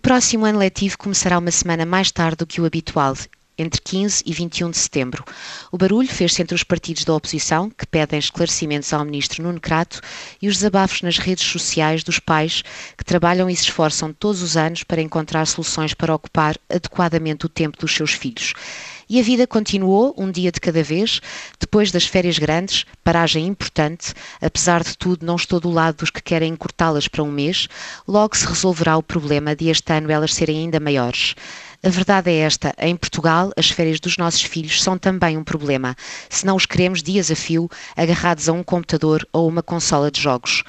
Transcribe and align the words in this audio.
próximo 0.00 0.44
ano 0.44 0.58
letivo 0.58 0.98
começará 0.98 1.38
uma 1.38 1.50
semana 1.50 1.84
mais 1.84 2.10
tarde 2.10 2.38
do 2.38 2.46
que 2.46 2.60
o 2.60 2.64
habitual, 2.64 3.14
entre 3.60 3.80
15 3.80 4.22
e 4.24 4.32
21 4.32 4.70
de 4.70 4.78
setembro. 4.78 5.24
O 5.70 5.76
barulho 5.76 6.08
fez-se 6.08 6.40
entre 6.40 6.54
os 6.54 6.64
partidos 6.64 7.04
da 7.04 7.14
oposição, 7.14 7.68
que 7.70 7.86
pedem 7.86 8.18
esclarecimentos 8.18 8.92
ao 8.92 9.04
ministro 9.04 9.42
Nuno 9.42 9.60
Crato, 9.60 10.00
e 10.40 10.48
os 10.48 10.56
desabafos 10.56 11.02
nas 11.02 11.18
redes 11.18 11.44
sociais 11.44 12.02
dos 12.02 12.18
pais, 12.18 12.62
que 12.96 13.04
trabalham 13.04 13.50
e 13.50 13.56
se 13.56 13.64
esforçam 13.64 14.12
todos 14.12 14.42
os 14.42 14.56
anos 14.56 14.82
para 14.82 15.02
encontrar 15.02 15.46
soluções 15.46 15.94
para 15.94 16.14
ocupar 16.14 16.56
adequadamente 16.68 17.46
o 17.46 17.48
tempo 17.48 17.78
dos 17.78 17.94
seus 17.94 18.12
filhos. 18.12 18.54
E 19.12 19.18
a 19.18 19.24
vida 19.24 19.44
continuou, 19.44 20.14
um 20.16 20.30
dia 20.30 20.52
de 20.52 20.60
cada 20.60 20.84
vez, 20.84 21.20
depois 21.58 21.90
das 21.90 22.06
férias 22.06 22.38
grandes, 22.38 22.86
paragem 23.02 23.44
importante, 23.44 24.14
apesar 24.40 24.84
de 24.84 24.96
tudo, 24.96 25.26
não 25.26 25.34
estou 25.34 25.58
do 25.58 25.68
lado 25.68 25.96
dos 25.96 26.10
que 26.10 26.22
querem 26.22 26.52
encurtá-las 26.52 27.08
para 27.08 27.24
um 27.24 27.32
mês, 27.32 27.66
logo 28.06 28.36
se 28.36 28.46
resolverá 28.46 28.96
o 28.96 29.02
problema 29.02 29.56
de 29.56 29.68
este 29.68 29.92
ano 29.92 30.12
elas 30.12 30.32
serem 30.32 30.58
ainda 30.58 30.78
maiores. 30.78 31.34
A 31.82 31.88
verdade 31.88 32.30
é 32.30 32.40
esta: 32.40 32.74
em 32.78 32.94
Portugal, 32.94 33.52
as 33.56 33.70
férias 33.70 33.98
dos 33.98 34.18
nossos 34.18 34.42
filhos 34.42 34.82
são 34.82 34.98
também 34.98 35.38
um 35.38 35.44
problema, 35.44 35.96
se 36.28 36.44
não 36.44 36.54
os 36.54 36.66
queremos 36.66 37.02
dias 37.02 37.30
a 37.30 37.34
fio, 37.34 37.70
agarrados 37.96 38.50
a 38.50 38.52
um 38.52 38.62
computador 38.62 39.26
ou 39.32 39.48
uma 39.48 39.62
consola 39.62 40.10
de 40.10 40.20
jogos. 40.20 40.62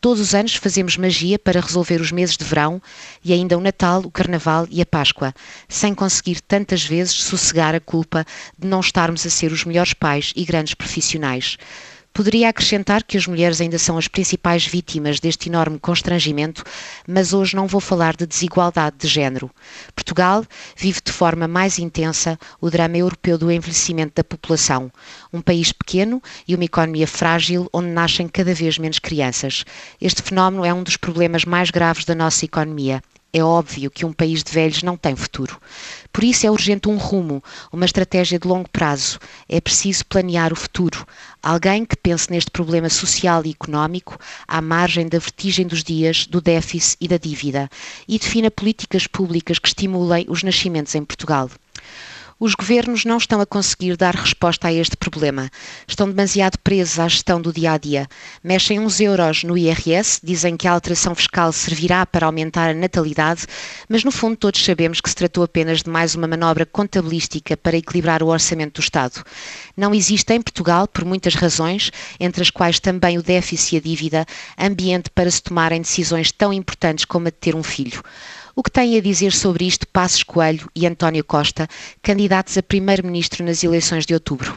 Todos 0.00 0.20
os 0.22 0.34
anos 0.34 0.54
fazemos 0.54 0.96
magia 0.96 1.38
para 1.38 1.60
resolver 1.60 2.00
os 2.00 2.10
meses 2.10 2.36
de 2.38 2.44
verão 2.46 2.80
e 3.22 3.34
ainda 3.34 3.58
o 3.58 3.60
Natal, 3.60 4.00
o 4.06 4.10
Carnaval 4.10 4.66
e 4.70 4.80
a 4.80 4.86
Páscoa, 4.86 5.34
sem 5.68 5.94
conseguir 5.94 6.40
tantas 6.40 6.82
vezes 6.82 7.12
sossegar 7.12 7.74
a 7.74 7.80
culpa 7.80 8.24
de 8.58 8.66
não 8.66 8.80
estarmos 8.80 9.26
a 9.26 9.30
ser 9.30 9.52
os 9.52 9.66
melhores 9.66 9.92
pais 9.92 10.32
e 10.34 10.46
grandes 10.46 10.72
profissionais. 10.72 11.58
Poderia 12.16 12.48
acrescentar 12.48 13.02
que 13.02 13.16
as 13.16 13.26
mulheres 13.26 13.60
ainda 13.60 13.76
são 13.76 13.98
as 13.98 14.06
principais 14.06 14.64
vítimas 14.64 15.18
deste 15.18 15.48
enorme 15.48 15.80
constrangimento, 15.80 16.62
mas 17.08 17.32
hoje 17.32 17.56
não 17.56 17.66
vou 17.66 17.80
falar 17.80 18.14
de 18.14 18.24
desigualdade 18.24 18.94
de 19.00 19.08
género. 19.08 19.50
Portugal 19.96 20.46
vive 20.76 21.00
de 21.04 21.10
forma 21.10 21.48
mais 21.48 21.76
intensa 21.76 22.38
o 22.60 22.70
drama 22.70 22.96
europeu 22.96 23.36
do 23.36 23.50
envelhecimento 23.50 24.12
da 24.14 24.22
população. 24.22 24.92
Um 25.32 25.42
país 25.42 25.72
pequeno 25.72 26.22
e 26.46 26.54
uma 26.54 26.64
economia 26.64 27.08
frágil 27.08 27.68
onde 27.72 27.88
nascem 27.88 28.28
cada 28.28 28.54
vez 28.54 28.78
menos 28.78 29.00
crianças. 29.00 29.64
Este 30.00 30.22
fenómeno 30.22 30.64
é 30.64 30.72
um 30.72 30.84
dos 30.84 30.96
problemas 30.96 31.44
mais 31.44 31.72
graves 31.72 32.04
da 32.04 32.14
nossa 32.14 32.44
economia 32.44 33.02
é 33.34 33.42
óbvio 33.42 33.90
que 33.90 34.06
um 34.06 34.12
país 34.12 34.44
de 34.44 34.52
velhos 34.52 34.84
não 34.84 34.96
tem 34.96 35.16
futuro. 35.16 35.60
Por 36.12 36.22
isso 36.22 36.46
é 36.46 36.50
urgente 36.52 36.88
um 36.88 36.96
rumo, 36.96 37.42
uma 37.72 37.84
estratégia 37.84 38.38
de 38.38 38.46
longo 38.46 38.68
prazo. 38.68 39.18
É 39.48 39.60
preciso 39.60 40.06
planear 40.06 40.52
o 40.52 40.56
futuro. 40.56 41.04
Alguém 41.42 41.84
que 41.84 41.96
pense 41.96 42.30
neste 42.30 42.52
problema 42.52 42.88
social 42.88 43.44
e 43.44 43.50
económico, 43.50 44.16
à 44.46 44.62
margem 44.62 45.08
da 45.08 45.18
vertigem 45.18 45.66
dos 45.66 45.82
dias, 45.82 46.28
do 46.28 46.40
déficit 46.40 46.96
e 47.00 47.08
da 47.08 47.16
dívida, 47.16 47.68
e 48.06 48.20
defina 48.20 48.52
políticas 48.52 49.08
públicas 49.08 49.58
que 49.58 49.66
estimulem 49.66 50.26
os 50.28 50.44
nascimentos 50.44 50.94
em 50.94 51.04
Portugal. 51.04 51.50
Os 52.38 52.54
governos 52.56 53.04
não 53.04 53.16
estão 53.16 53.40
a 53.40 53.46
conseguir 53.46 53.96
dar 53.96 54.14
resposta 54.16 54.66
a 54.66 54.72
este 54.72 54.96
problema. 54.96 55.48
Estão 55.86 56.08
demasiado 56.08 56.58
presos 56.58 56.98
à 56.98 57.06
gestão 57.06 57.40
do 57.40 57.52
dia 57.52 57.72
a 57.72 57.78
dia. 57.78 58.08
Mexem 58.42 58.80
uns 58.80 58.98
euros 58.98 59.44
no 59.44 59.56
IRS, 59.56 60.18
dizem 60.22 60.56
que 60.56 60.66
a 60.66 60.72
alteração 60.72 61.14
fiscal 61.14 61.52
servirá 61.52 62.04
para 62.04 62.26
aumentar 62.26 62.70
a 62.70 62.74
natalidade, 62.74 63.46
mas 63.88 64.02
no 64.02 64.10
fundo 64.10 64.36
todos 64.36 64.64
sabemos 64.64 65.00
que 65.00 65.08
se 65.08 65.14
tratou 65.14 65.44
apenas 65.44 65.82
de 65.82 65.88
mais 65.90 66.16
uma 66.16 66.26
manobra 66.26 66.66
contabilística 66.66 67.56
para 67.56 67.76
equilibrar 67.76 68.20
o 68.20 68.28
orçamento 68.28 68.80
do 68.80 68.84
Estado. 68.84 69.22
Não 69.76 69.94
existe 69.94 70.32
em 70.34 70.42
Portugal, 70.42 70.88
por 70.88 71.04
muitas 71.04 71.36
razões, 71.36 71.92
entre 72.18 72.42
as 72.42 72.50
quais 72.50 72.80
também 72.80 73.16
o 73.16 73.22
déficit 73.22 73.76
e 73.76 73.78
a 73.78 73.80
dívida, 73.80 74.26
ambiente 74.58 75.08
para 75.08 75.30
se 75.30 75.40
tomarem 75.40 75.80
decisões 75.80 76.32
tão 76.32 76.52
importantes 76.52 77.04
como 77.04 77.28
a 77.28 77.30
de 77.30 77.36
ter 77.36 77.54
um 77.54 77.62
filho. 77.62 78.02
O 78.56 78.62
que 78.62 78.70
têm 78.70 78.96
a 78.96 79.00
dizer 79.00 79.32
sobre 79.32 79.66
isto 79.66 79.84
Passos 79.88 80.22
Coelho 80.22 80.70
e 80.76 80.86
António 80.86 81.24
Costa, 81.24 81.66
candidatos 82.00 82.56
a 82.56 82.62
primeiro-ministro 82.62 83.44
nas 83.44 83.64
eleições 83.64 84.06
de 84.06 84.14
outubro? 84.14 84.56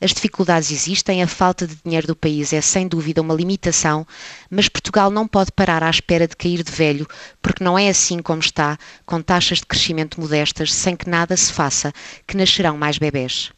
As 0.00 0.10
dificuldades 0.10 0.72
existem, 0.72 1.22
a 1.22 1.26
falta 1.28 1.64
de 1.64 1.78
dinheiro 1.84 2.08
do 2.08 2.16
país 2.16 2.52
é 2.52 2.60
sem 2.60 2.88
dúvida 2.88 3.22
uma 3.22 3.32
limitação, 3.32 4.04
mas 4.50 4.68
Portugal 4.68 5.08
não 5.08 5.28
pode 5.28 5.52
parar 5.52 5.84
à 5.84 5.90
espera 5.90 6.26
de 6.26 6.34
cair 6.34 6.64
de 6.64 6.72
velho, 6.72 7.06
porque 7.40 7.62
não 7.62 7.78
é 7.78 7.88
assim 7.88 8.18
como 8.18 8.40
está, 8.40 8.76
com 9.06 9.22
taxas 9.22 9.58
de 9.58 9.66
crescimento 9.66 10.20
modestas, 10.20 10.74
sem 10.74 10.96
que 10.96 11.08
nada 11.08 11.36
se 11.36 11.52
faça, 11.52 11.92
que 12.26 12.36
nascerão 12.36 12.76
mais 12.76 12.98
bebés. 12.98 13.46